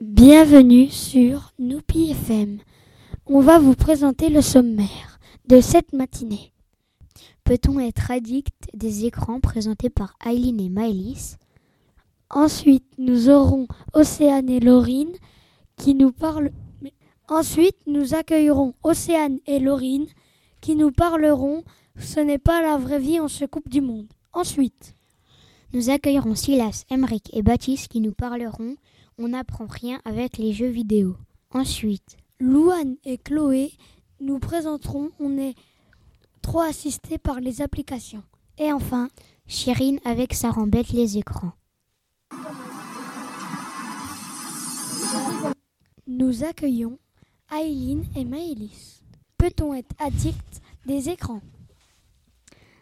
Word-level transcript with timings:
Bienvenue 0.00 0.88
sur 0.88 1.52
Noupi 1.58 2.10
FM. 2.10 2.58
On 3.26 3.40
va 3.40 3.58
vous 3.58 3.74
présenter 3.74 4.28
le 4.28 4.42
sommaire 4.42 5.20
de 5.46 5.60
cette 5.60 5.92
matinée. 5.92 6.52
Peut-on 7.44 7.78
être 7.78 8.10
addict 8.10 8.68
des 8.74 9.06
écrans 9.06 9.40
présentés 9.40 9.90
par 9.90 10.16
Eileen 10.24 10.60
et 10.60 10.68
Maëlys? 10.68 11.36
Ensuite, 12.28 12.86
nous 12.98 13.28
aurons 13.28 13.68
Océane 13.92 14.48
et 14.48 14.60
Laurine 14.60 15.12
qui 15.76 15.94
nous 15.94 16.12
parlent. 16.12 16.50
Ensuite, 17.28 17.76
nous 17.86 18.14
accueillerons 18.14 18.74
Océane 18.82 19.38
et 19.46 19.60
Laurine 19.60 20.06
qui 20.60 20.76
nous 20.76 20.90
parleront 20.90 21.64
Ce 21.98 22.20
n'est 22.20 22.38
pas 22.38 22.62
la 22.62 22.76
vraie 22.76 22.98
vie, 22.98 23.20
on 23.20 23.28
se 23.28 23.44
coupe 23.44 23.68
du 23.68 23.80
monde. 23.80 24.06
Ensuite, 24.32 24.94
nous 25.72 25.90
accueillerons 25.90 26.34
Silas, 26.34 26.84
Emeric 26.90 27.30
et 27.32 27.42
Baptiste 27.42 27.88
qui 27.88 28.00
nous 28.00 28.12
parleront 28.12 28.76
On 29.18 29.28
n'apprend 29.28 29.66
rien 29.66 30.00
avec 30.04 30.38
les 30.38 30.52
jeux 30.52 30.68
vidéo. 30.68 31.16
Ensuite, 31.52 32.16
Louane 32.40 32.96
et 33.04 33.18
Chloé 33.18 33.72
nous 34.20 34.38
présenteront 34.38 35.10
On 35.18 35.38
est 35.38 35.54
trop 36.42 36.60
assistés 36.60 37.18
par 37.18 37.40
les 37.40 37.62
applications. 37.62 38.22
Et 38.58 38.72
enfin, 38.72 39.08
Chirine 39.46 40.00
avec 40.04 40.34
sa 40.34 40.50
rembête 40.50 40.90
les 40.90 41.18
écrans. 41.18 41.52
Nous 46.06 46.44
accueillons 46.44 46.98
Aileen 47.52 48.04
et 48.14 48.24
Maëlys. 48.24 48.99
Peut-on 49.40 49.72
être 49.72 49.94
addict 49.98 50.60
des 50.84 51.08
écrans? 51.08 51.40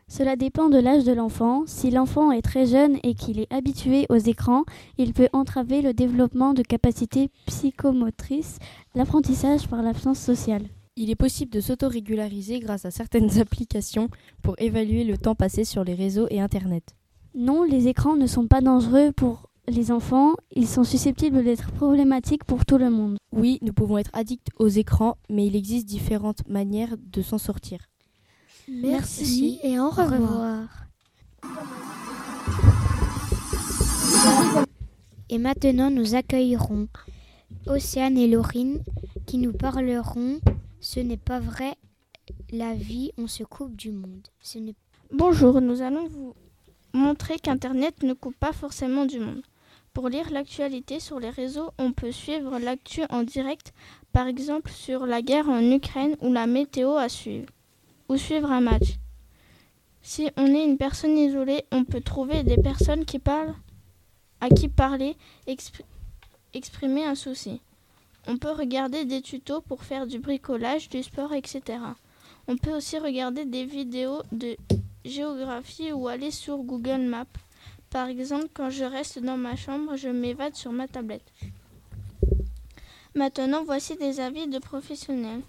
Cela 0.08 0.34
dépend 0.34 0.68
de 0.68 0.78
l'âge 0.78 1.04
de 1.04 1.12
l'enfant. 1.12 1.62
Si 1.68 1.88
l'enfant 1.88 2.32
est 2.32 2.42
très 2.42 2.66
jeune 2.66 2.98
et 3.04 3.14
qu'il 3.14 3.38
est 3.38 3.52
habitué 3.52 4.06
aux 4.08 4.16
écrans, 4.16 4.64
il 4.96 5.12
peut 5.12 5.28
entraver 5.32 5.82
le 5.82 5.94
développement 5.94 6.54
de 6.54 6.62
capacités 6.62 7.30
psychomotrices, 7.46 8.58
l'apprentissage 8.96 9.68
par 9.68 9.82
l'absence 9.82 10.18
sociale. 10.18 10.64
Il 10.96 11.10
est 11.10 11.14
possible 11.14 11.52
de 11.52 11.60
s'autorégulariser 11.60 12.58
grâce 12.58 12.84
à 12.84 12.90
certaines 12.90 13.38
applications 13.38 14.08
pour 14.42 14.56
évaluer 14.58 15.04
le 15.04 15.16
temps 15.16 15.36
passé 15.36 15.62
sur 15.62 15.84
les 15.84 15.94
réseaux 15.94 16.26
et 16.28 16.40
Internet. 16.40 16.96
Non, 17.36 17.62
les 17.62 17.86
écrans 17.86 18.16
ne 18.16 18.26
sont 18.26 18.48
pas 18.48 18.62
dangereux 18.62 19.12
pour 19.12 19.47
les 19.68 19.92
enfants, 19.92 20.34
ils 20.54 20.66
sont 20.66 20.84
susceptibles 20.84 21.44
d'être 21.44 21.70
problématiques 21.72 22.44
pour 22.44 22.64
tout 22.64 22.78
le 22.78 22.90
monde. 22.90 23.18
Oui, 23.32 23.58
nous 23.62 23.72
pouvons 23.72 23.98
être 23.98 24.10
addicts 24.12 24.48
aux 24.58 24.68
écrans, 24.68 25.16
mais 25.28 25.46
il 25.46 25.56
existe 25.56 25.86
différentes 25.86 26.46
manières 26.48 26.96
de 26.98 27.22
s'en 27.22 27.38
sortir. 27.38 27.80
Merci, 28.68 29.60
et 29.62 29.78
au 29.78 29.90
revoir. 29.90 30.68
Et 35.30 35.38
maintenant, 35.38 35.90
nous 35.90 36.14
accueillerons 36.14 36.88
Océane 37.66 38.18
et 38.18 38.28
Laurine 38.28 38.82
qui 39.26 39.38
nous 39.38 39.52
parleront 39.52 40.40
Ce 40.80 41.00
n'est 41.00 41.18
pas 41.18 41.40
vrai, 41.40 41.74
la 42.50 42.74
vie, 42.74 43.12
on 43.18 43.26
se 43.26 43.44
coupe 43.44 43.76
du 43.76 43.90
monde. 43.90 44.26
Bonjour, 45.12 45.60
nous 45.60 45.82
allons 45.82 46.08
vous 46.08 46.34
montrer 46.92 47.38
qu'Internet 47.38 48.02
ne 48.02 48.14
coupe 48.14 48.36
pas 48.36 48.52
forcément 48.52 49.04
du 49.04 49.18
monde. 49.18 49.42
Pour 49.98 50.10
lire 50.10 50.30
l'actualité 50.30 51.00
sur 51.00 51.18
les 51.18 51.28
réseaux, 51.28 51.72
on 51.76 51.90
peut 51.90 52.12
suivre 52.12 52.60
l'actu 52.60 53.02
en 53.10 53.24
direct, 53.24 53.74
par 54.12 54.28
exemple 54.28 54.70
sur 54.70 55.06
la 55.06 55.22
guerre 55.22 55.48
en 55.48 55.60
Ukraine 55.72 56.14
ou 56.20 56.32
la 56.32 56.46
météo 56.46 56.94
à 56.94 57.08
suivre, 57.08 57.48
ou 58.08 58.16
suivre 58.16 58.52
un 58.52 58.60
match. 58.60 58.94
Si 60.00 60.30
on 60.36 60.46
est 60.54 60.64
une 60.64 60.78
personne 60.78 61.18
isolée, 61.18 61.64
on 61.72 61.82
peut 61.82 62.00
trouver 62.00 62.44
des 62.44 62.58
personnes 62.58 63.04
qui 63.04 63.18
parlent, 63.18 63.56
à 64.40 64.48
qui 64.50 64.68
parler, 64.68 65.16
exprimer 66.54 67.04
un 67.04 67.16
souci. 67.16 67.60
On 68.28 68.36
peut 68.36 68.52
regarder 68.52 69.04
des 69.04 69.20
tutos 69.20 69.62
pour 69.62 69.82
faire 69.82 70.06
du 70.06 70.20
bricolage, 70.20 70.88
du 70.88 71.02
sport, 71.02 71.32
etc. 71.32 71.80
On 72.46 72.56
peut 72.56 72.76
aussi 72.76 73.00
regarder 73.00 73.46
des 73.46 73.64
vidéos 73.64 74.22
de 74.30 74.56
géographie 75.04 75.90
ou 75.90 76.06
aller 76.06 76.30
sur 76.30 76.58
Google 76.58 77.00
Maps. 77.00 77.26
Par 77.90 78.08
exemple, 78.08 78.48
quand 78.52 78.70
je 78.70 78.84
reste 78.84 79.18
dans 79.18 79.36
ma 79.36 79.56
chambre, 79.56 79.96
je 79.96 80.08
m'évade 80.08 80.54
sur 80.54 80.72
ma 80.72 80.88
tablette. 80.88 81.32
Maintenant, 83.14 83.64
voici 83.64 83.96
des 83.96 84.20
avis 84.20 84.46
de 84.46 84.58
professionnels. 84.58 85.40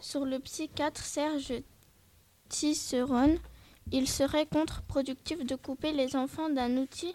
Sur 0.00 0.24
le 0.24 0.38
psychiatre 0.40 1.02
Serge 1.02 1.54
Tisserone, 2.48 3.38
il 3.92 4.08
serait 4.08 4.46
contre-productif 4.46 5.44
de 5.44 5.54
couper 5.54 5.92
les 5.92 6.16
enfants 6.16 6.50
d'un 6.50 6.76
outil 6.76 7.14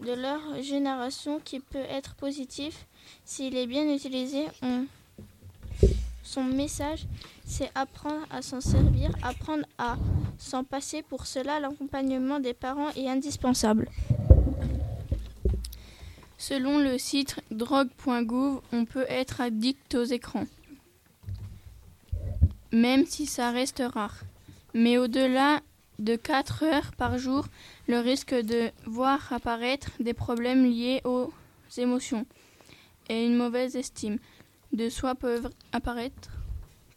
de 0.00 0.12
leur 0.12 0.62
génération 0.62 1.40
qui 1.40 1.60
peut 1.60 1.86
être 1.88 2.14
positif 2.14 2.86
s'il 3.24 3.56
est 3.56 3.66
bien 3.66 3.92
utilisé. 3.92 4.46
Son 6.22 6.44
message, 6.44 7.06
c'est 7.44 7.70
apprendre 7.74 8.24
à 8.30 8.42
s'en 8.42 8.60
servir, 8.60 9.10
apprendre 9.22 9.64
à 9.78 9.96
s'en 10.38 10.64
passer. 10.64 11.02
Pour 11.02 11.26
cela, 11.26 11.60
l'accompagnement 11.60 12.40
des 12.40 12.54
parents 12.54 12.90
est 12.90 13.08
indispensable. 13.08 13.88
Selon 16.38 16.78
le 16.78 16.98
site 16.98 17.36
drogue.gouv, 17.52 18.62
on 18.72 18.84
peut 18.84 19.06
être 19.08 19.40
addict 19.40 19.94
aux 19.94 20.04
écrans, 20.04 20.46
même 22.72 23.06
si 23.06 23.26
ça 23.26 23.52
reste 23.52 23.82
rare. 23.94 24.22
Mais 24.74 24.98
au-delà 24.98 25.60
de 26.00 26.16
4 26.16 26.64
heures 26.64 26.92
par 26.96 27.16
jour, 27.16 27.46
le 27.86 28.00
risque 28.00 28.34
de 28.34 28.70
voir 28.86 29.32
apparaître 29.32 29.90
des 30.00 30.14
problèmes 30.14 30.64
liés 30.64 31.00
aux 31.04 31.32
émotions 31.76 32.26
et 33.08 33.24
une 33.24 33.36
mauvaise 33.36 33.76
estime 33.76 34.18
de 34.72 34.88
soi 34.88 35.14
peuvent 35.14 35.50
apparaître. 35.70 36.41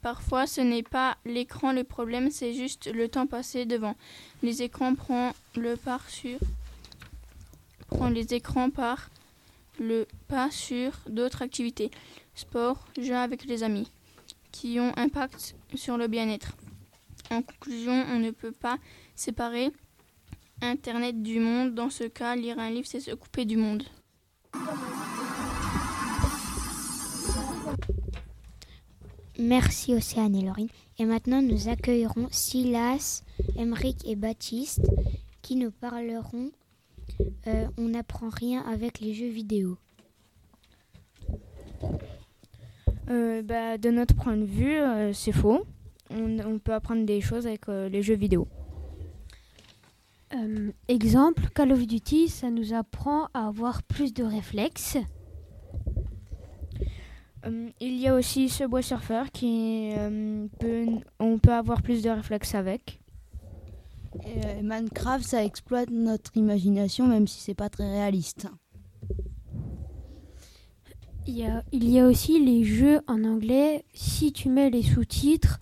Parfois, 0.05 0.45
ce 0.45 0.61
n'est 0.61 0.83
pas 0.83 1.17
l'écran 1.25 1.71
le 1.71 1.83
problème, 1.83 2.29
c'est 2.29 2.53
juste 2.53 2.93
le 2.93 3.09
temps 3.09 3.25
passé 3.25 3.65
devant. 3.65 3.95
Les 4.43 4.61
écrans 4.61 4.93
prennent 4.93 5.33
le 5.55 5.75
pas 5.77 5.99
sur 6.07 6.37
prend 7.87 8.09
les 8.09 8.35
écrans 8.35 8.69
par 8.69 9.09
le 9.79 10.05
pas 10.27 10.51
sur 10.51 10.91
d'autres 11.09 11.41
activités, 11.41 11.89
sport, 12.35 12.85
jeux 13.01 13.15
avec 13.15 13.45
les 13.45 13.63
amis, 13.63 13.91
qui 14.51 14.79
ont 14.79 14.95
impact 14.95 15.55
sur 15.73 15.97
le 15.97 16.05
bien-être. 16.05 16.51
En 17.31 17.41
conclusion, 17.41 18.05
on 18.11 18.19
ne 18.19 18.29
peut 18.29 18.51
pas 18.51 18.77
séparer 19.15 19.71
Internet 20.61 21.23
du 21.23 21.39
monde. 21.39 21.73
Dans 21.73 21.89
ce 21.89 22.03
cas, 22.03 22.35
lire 22.35 22.59
un 22.59 22.69
livre, 22.69 22.87
c'est 22.87 22.99
se 22.99 23.15
couper 23.15 23.45
du 23.45 23.57
monde. 23.57 23.81
Merci 29.37 29.93
Océane 29.93 30.35
et 30.35 30.41
Laurine. 30.41 30.69
Et 30.97 31.05
maintenant, 31.05 31.41
nous 31.41 31.67
accueillerons 31.67 32.27
Silas, 32.31 33.23
Emeric 33.57 34.07
et 34.07 34.15
Baptiste 34.15 34.89
qui 35.41 35.55
nous 35.57 35.71
parleront 35.71 36.51
euh, 37.47 37.67
On 37.77 37.89
n'apprend 37.89 38.29
rien 38.29 38.61
avec 38.61 38.99
les 38.99 39.13
jeux 39.13 39.27
vidéo. 39.27 39.77
Euh, 43.09 43.43
bah, 43.43 43.77
de 43.77 43.89
notre 43.91 44.15
point 44.15 44.37
de 44.37 44.45
vue, 44.45 44.77
euh, 44.77 45.11
c'est 45.13 45.33
faux. 45.33 45.65
On, 46.09 46.59
peut 46.59 46.73
apprendre 46.73 47.05
des 47.05 47.19
choses 47.19 47.45
avec 47.45 47.67
les 47.67 48.01
jeux 48.01 48.15
vidéo. 48.15 48.47
exemple, 50.87 51.49
Call 51.53 51.71
of 51.73 51.85
Duty, 51.85 52.29
ça 52.29 52.49
nous 52.49 52.73
apprend 52.73 53.27
à 53.33 53.47
avoir 53.47 53.83
plus 53.83 54.13
de 54.13 54.23
réflexes. 54.23 54.97
Euh, 57.45 57.69
il 57.79 57.97
y 57.97 58.07
a 58.07 58.15
aussi 58.15 58.49
ce 58.49 58.63
bois 58.63 58.81
surfeur 58.81 59.31
qui 59.31 59.91
euh, 59.97 60.47
peut, 60.59 60.85
on 61.19 61.37
peut 61.37 61.53
avoir 61.53 61.81
plus 61.81 62.01
de 62.01 62.09
réflexes 62.09 62.55
avec. 62.55 62.99
Euh, 64.25 64.61
Minecraft, 64.61 65.25
ça 65.25 65.43
exploite 65.43 65.89
notre 65.89 66.35
imagination, 66.37 67.07
même 67.07 67.27
si 67.27 67.41
c'est 67.41 67.53
pas 67.53 67.69
très 67.69 67.89
réaliste. 67.89 68.47
Il 71.27 71.37
y, 71.37 71.43
a, 71.43 71.63
il 71.71 71.89
y 71.89 71.99
a 71.99 72.05
aussi 72.05 72.43
les 72.43 72.63
jeux 72.63 73.01
en 73.07 73.23
anglais. 73.23 73.83
Si 73.93 74.31
tu 74.31 74.49
mets 74.49 74.69
les 74.69 74.83
sous-titres, 74.83 75.59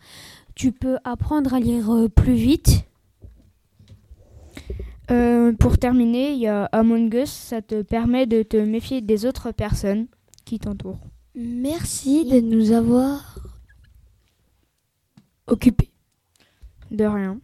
tu 0.56 0.74
peux 0.74 0.98
apprendre 1.06 1.54
à 1.54 1.60
lire 1.60 1.90
plus 2.14 2.36
vite. 2.36 2.86
pour 5.60 5.78
terminer, 5.78 6.34
il 6.34 6.40
y 6.40 6.48
a 6.48 6.66
Among 6.66 7.14
Us, 7.14 7.30
ça 7.30 7.62
te 7.62 7.82
permet 7.82 8.26
de 8.26 8.44
te 8.44 8.58
méfier 8.58 9.02
des 9.02 9.26
autres 9.26 9.52
personnes 9.52 10.08
qui 10.44 10.60
t'entourent. 10.60 11.13
Merci 11.36 12.26
de 12.26 12.40
nous 12.40 12.72
avoir 12.74 13.40
occupés. 15.48 15.90
De 16.92 17.06
rien. 17.06 17.40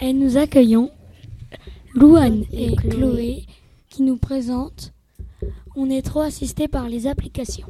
Et 0.00 0.12
nous 0.12 0.36
accueillons 0.36 0.90
Louane 1.94 2.44
et 2.52 2.74
Chloé 2.74 3.46
qui 3.90 4.02
nous 4.02 4.16
présentent 4.16 4.92
On 5.76 5.88
est 5.88 6.02
trop 6.02 6.22
assistés 6.22 6.66
par 6.66 6.88
les 6.88 7.06
applications. 7.06 7.68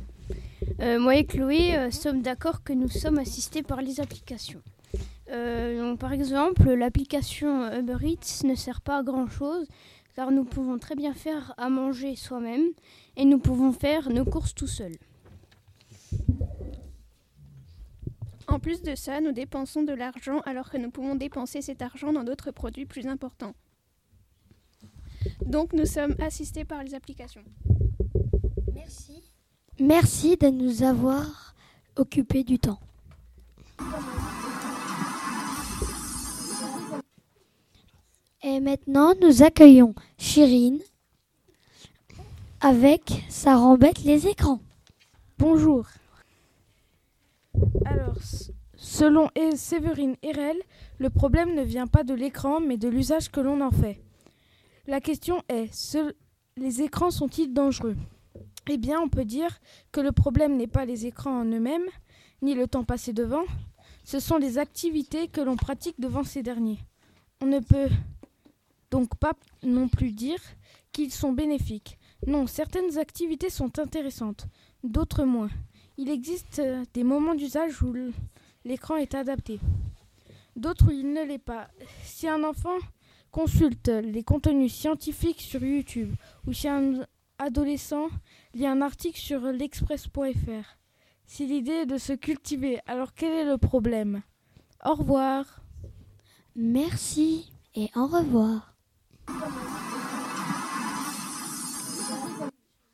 Euh, 0.81 0.99
moi 0.99 1.17
et 1.17 1.27
Chloé 1.27 1.77
euh, 1.77 1.91
sommes 1.91 2.23
d'accord 2.23 2.65
que 2.65 2.73
nous 2.73 2.89
sommes 2.89 3.19
assistés 3.19 3.63
par 3.63 3.83
les 3.83 4.01
applications. 4.01 4.63
donc, 5.29 5.99
par 5.99 6.15
exemple, 6.15 6.73
l'application 6.73 7.71
Uber 7.79 7.99
Eats 8.03 8.47
ne 8.47 8.55
sert 8.55 8.81
pas 8.81 9.01
à 9.01 9.03
grand 9.03 9.29
chose 9.29 9.67
car 10.15 10.31
nous 10.31 10.45
pouvons 10.45 10.79
très 10.79 10.95
bien 10.95 11.15
faire 11.15 11.55
à 11.57 11.69
manger 11.69 12.17
soi-même 12.17 12.67
et 13.17 13.25
nous 13.25 13.39
pouvons 13.39 13.73
faire 13.73 14.11
nos 14.11 14.25
courses 14.25 14.55
tout 14.55 14.67
seuls. 14.67 14.97
En 18.47 18.61
plus 18.61 18.83
de 18.83 18.95
ça, 18.95 19.21
nous 19.21 19.33
dépensons 19.33 19.83
de 19.83 19.93
l'argent 19.93 20.41
alors 20.45 20.71
que 20.71 20.77
nous 20.77 20.91
pouvons 20.91 21.15
dépenser 21.15 21.63
cet 21.63 21.83
argent 21.83 22.13
dans 22.13 22.25
d'autres 22.25 22.51
produits 22.51 22.87
plus 22.87 23.07
importants. 23.07 23.55
Donc 25.45 25.73
nous 25.73 25.87
sommes 25.87 26.15
assistés 26.21 26.65
par 26.65 26.85
les 26.85 26.95
applications. 26.95 27.45
Merci. 28.75 29.23
Merci 29.81 30.37
de 30.37 30.49
nous 30.49 30.83
avoir 30.83 31.55
occupé 31.97 32.45
du 32.45 32.59
temps. 32.59 32.79
Et 38.55 38.61
maintenant, 38.61 39.15
nous 39.21 39.43
accueillons 39.43 39.97
Chirine 40.17 40.79
avec 42.61 43.25
Ça 43.29 43.57
rembête 43.57 44.05
les 44.05 44.29
écrans. 44.29 44.61
Bonjour. 45.41 45.89
Alors, 47.85 48.15
selon 48.77 49.29
e- 49.37 49.57
Séverine 49.57 50.15
Erel, 50.23 50.57
le 50.99 51.11
problème 51.11 51.57
ne 51.57 51.65
vient 51.65 51.89
pas 51.89 52.05
de 52.05 52.15
l'écran, 52.15 52.61
mais 52.61 52.77
de 52.77 52.87
l'usage 52.87 53.29
que 53.29 53.41
l'on 53.41 53.61
en 53.61 53.73
fait. 53.73 54.01
La 54.87 55.01
question 55.01 55.43
est, 55.49 55.97
les 56.57 56.81
écrans 56.81 57.11
sont-ils 57.11 57.53
dangereux? 57.53 57.97
Eh 58.71 58.79
bien, 58.79 59.01
on 59.01 59.09
peut 59.09 59.25
dire 59.25 59.59
que 59.91 60.01
le 60.01 60.13
problème 60.13 60.57
n'est 60.57 60.69
pas 60.69 60.85
les 60.85 61.07
écrans 61.07 61.41
en 61.41 61.45
eux-mêmes, 61.45 61.89
ni 62.41 62.55
le 62.55 62.69
temps 62.69 62.85
passé 62.85 63.13
devant, 63.13 63.43
ce 64.05 64.21
sont 64.21 64.37
les 64.37 64.59
activités 64.59 65.27
que 65.27 65.41
l'on 65.41 65.57
pratique 65.57 65.99
devant 65.99 66.23
ces 66.23 66.45
derniers. 66.45 66.79
On 67.43 67.47
ne 67.47 67.59
peut 67.59 67.89
donc 68.95 69.17
pas 69.17 69.33
non 69.65 69.89
plus 69.89 70.13
dire 70.13 70.39
qu'ils 70.93 71.11
sont 71.11 71.33
bénéfiques. 71.33 71.99
Non, 72.29 72.47
certaines 72.47 72.97
activités 72.97 73.51
sont 73.51 73.81
intéressantes, 73.81 74.47
d'autres 74.85 75.25
moins. 75.25 75.51
Il 75.97 76.09
existe 76.09 76.61
euh, 76.61 76.85
des 76.95 77.03
moments 77.03 77.35
d'usage 77.35 77.83
où 77.83 77.93
l'écran 78.65 78.95
est 78.95 79.17
adapté, 79.17 79.59
d'autres 80.55 80.87
où 80.87 80.91
il 80.93 81.13
ne 81.13 81.25
l'est 81.25 81.41
pas. 81.41 81.67
Si 82.05 82.29
un 82.29 82.45
enfant 82.45 82.79
consulte 83.33 83.89
les 83.89 84.23
contenus 84.23 84.73
scientifiques 84.73 85.43
sur 85.43 85.65
YouTube 85.65 86.15
ou 86.47 86.53
si 86.53 86.69
un 86.69 87.05
adolescent 87.41 88.07
lit 88.55 88.69
un 88.69 88.81
article 88.81 89.19
sur 89.19 89.41
l'express.fr, 89.41 90.67
si 91.27 91.47
l'idée 91.49 91.83
est 91.83 91.87
de 91.87 91.99
se 91.99 92.13
cultiver, 92.13 92.79
alors 92.87 93.13
quel 93.13 93.33
est 93.33 93.51
le 93.51 93.59
problème? 93.59 94.23
Au 94.85 94.95
revoir. 94.95 95.65
Merci 96.55 97.51
et 97.75 97.91
au 97.97 98.07
revoir. 98.07 98.74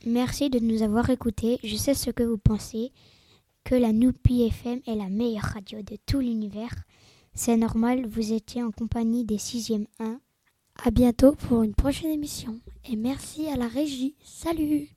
Merci 0.07 0.49
de 0.49 0.59
nous 0.59 0.83
avoir 0.83 1.11
écoutés. 1.11 1.59
Je 1.63 1.77
sais 1.77 1.95
ce 1.95 2.11
que 2.11 2.23
vous 2.23 2.39
pensez, 2.39 2.93
que 3.65 3.75
la 3.75 3.93
Noupi 3.93 4.43
FM 4.43 4.81
est 4.87 4.95
la 4.95 5.09
meilleure 5.09 5.45
radio 5.45 5.83
de 5.83 5.97
tout 6.07 6.21
l'univers. 6.21 6.75
C'est 7.35 7.57
normal, 7.57 8.07
vous 8.07 8.33
étiez 8.33 8.63
en 8.63 8.71
compagnie 8.71 9.25
des 9.25 9.37
6e 9.37 9.87
1. 9.99 10.19
À 10.83 10.91
bientôt 10.91 11.33
pour 11.33 11.63
une 11.63 11.75
prochaine 11.75 12.11
émission. 12.11 12.59
Et 12.89 12.97
merci 12.97 13.49
à 13.49 13.57
la 13.57 13.69
régie. 13.69 14.15
Salut 14.25 14.89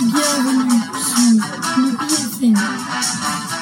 Bienvenue 0.00 0.80
sur 0.98 1.78
Noupi 1.78 2.14
FM. 2.14 3.61